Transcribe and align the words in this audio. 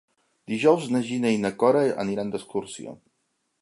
Dijous 0.53 0.87
na 0.95 1.03
Gina 1.11 1.35
i 1.37 1.43
na 1.43 1.53
Cora 1.65 1.87
aniran 2.07 2.35
d'excursió. 2.37 3.01